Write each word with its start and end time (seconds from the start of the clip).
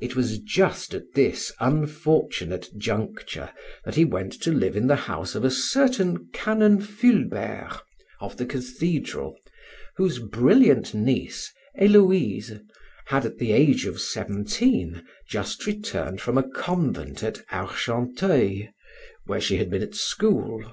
It 0.00 0.16
was 0.16 0.38
just 0.38 0.94
at 0.94 1.12
this 1.12 1.52
unfortunate 1.60 2.70
juncture 2.78 3.52
that 3.84 3.94
he 3.94 4.06
went 4.06 4.32
to 4.40 4.50
live 4.52 4.74
in 4.74 4.86
the 4.86 4.96
house 4.96 5.34
of 5.34 5.44
a 5.44 5.50
certain 5.50 6.30
Canon 6.32 6.80
Fulbert, 6.80 7.82
of 8.22 8.38
the 8.38 8.46
cathedral, 8.46 9.36
whose 9.98 10.18
brilliant 10.18 10.94
niece, 10.94 11.52
Héloïse, 11.78 12.62
had 13.04 13.26
at 13.26 13.36
the 13.36 13.52
age 13.52 13.84
of 13.84 14.00
seventeen 14.00 15.04
just 15.28 15.66
returned 15.66 16.22
from 16.22 16.38
a 16.38 16.48
convent 16.48 17.22
at 17.22 17.44
Argenteuil, 17.50 18.68
where 19.26 19.42
she 19.42 19.58
had 19.58 19.68
been 19.68 19.82
at 19.82 19.94
school. 19.94 20.64